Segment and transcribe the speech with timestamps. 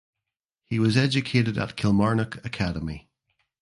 [0.65, 3.07] He was educated at Kilmarnock Academy.